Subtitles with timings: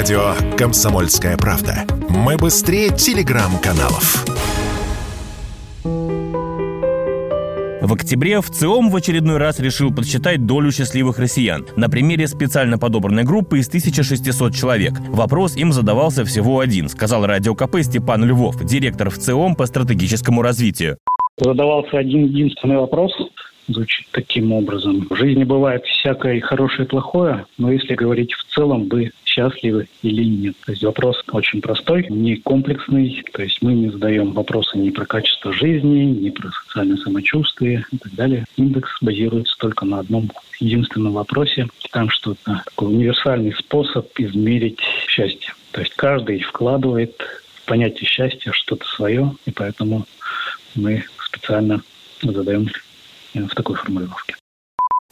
[0.00, 1.84] Радио «Комсомольская правда».
[2.08, 4.24] Мы быстрее телеграм-каналов.
[7.82, 12.78] В октябре в ЦИОМ в очередной раз решил подсчитать долю счастливых россиян на примере специально
[12.78, 14.94] подобранной группы из 1600 человек.
[15.10, 20.40] Вопрос им задавался всего один, сказал радио КП Степан Львов, директор в ЦИОМ по стратегическому
[20.40, 20.96] развитию.
[21.36, 23.12] Задавался один единственный вопрос,
[23.68, 25.06] звучит таким образом.
[25.08, 29.88] В жизни бывает всякое и хорошее, и плохое, но если говорить в целом, вы счастливы
[30.02, 30.56] или нет.
[30.66, 33.22] То есть вопрос очень простой, не комплексный.
[33.32, 37.98] То есть мы не задаем вопросы ни про качество жизни, ни про социальное самочувствие и
[37.98, 38.44] так далее.
[38.56, 41.68] Индекс базируется только на одном единственном вопросе.
[41.92, 45.52] Там что это такой универсальный способ измерить счастье.
[45.72, 47.16] То есть каждый вкладывает
[47.54, 50.06] в понятие счастья что-то свое, и поэтому
[50.74, 51.82] мы специально
[52.22, 52.68] задаем
[53.34, 54.34] в такой формулировке.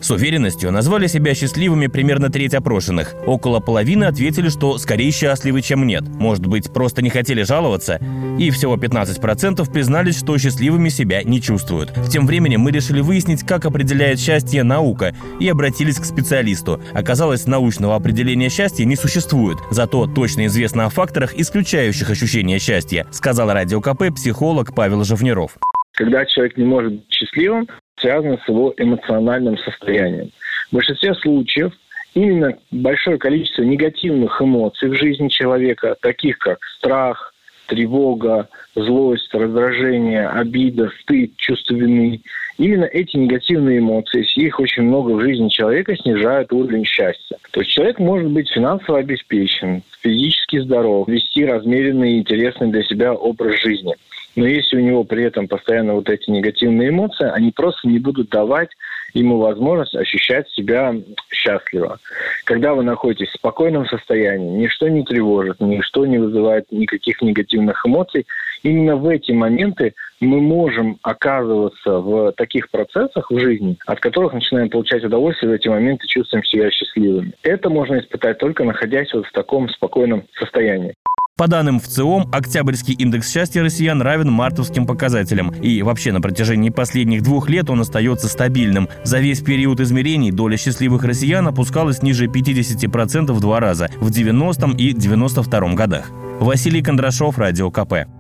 [0.01, 3.17] С уверенностью назвали себя счастливыми примерно треть опрошенных.
[3.27, 6.05] Около половины ответили, что скорее счастливы, чем нет.
[6.07, 8.01] Может быть, просто не хотели жаловаться?
[8.39, 11.93] И всего 15% признались, что счастливыми себя не чувствуют.
[12.13, 16.81] Тем временем мы решили выяснить, как определяет счастье наука, и обратились к специалисту.
[16.95, 19.59] Оказалось, научного определения счастья не существует.
[19.73, 25.57] Зато точно известно о факторах, исключающих ощущение счастья, сказал Радио КП психолог Павел Живниров.
[25.95, 27.67] Когда человек не может быть счастливым,
[28.01, 30.31] связано с его эмоциональным состоянием.
[30.71, 31.73] В большинстве случаев
[32.15, 37.33] именно большое количество негативных эмоций в жизни человека, таких как страх,
[37.67, 42.21] тревога, злость, раздражение, обида, стыд, чувство вины.
[42.57, 47.37] Именно эти негативные эмоции, их очень много в жизни человека, снижают уровень счастья.
[47.53, 53.13] То есть человек может быть финансово обеспечен, физически здоров, вести размеренный и интересный для себя
[53.13, 53.95] образ жизни–
[54.39, 58.29] но если у него при этом постоянно вот эти негативные эмоции, они просто не будут
[58.29, 58.69] давать
[59.13, 60.95] ему возможность ощущать себя
[61.33, 61.99] счастливо.
[62.45, 68.29] Когда вы находитесь в спокойном состоянии, ничто не тревожит, ничто не вызывает никаких негативных эмоций,
[68.63, 74.71] именно в эти моменты мы можем оказываться в таких процессах в жизни, от которых начинаем
[74.71, 77.33] получать удовольствие, в эти моменты чувствуем себя счастливыми.
[77.43, 80.95] Это можно испытать только находясь вот в таком спокойном состоянии.
[81.39, 85.55] По данным в ЦИОМ, октябрьский индекс счастья россиян равен мартовским показателям.
[85.63, 88.89] И вообще на протяжении последних двух лет он остается стабильным.
[89.05, 94.73] За весь период измерений доля счастливых россиян опускалась ниже 50% в два раза– в 90-м
[94.73, 96.11] и 92-м годах.
[96.41, 98.18] Василий Кондрашов, Радио КП.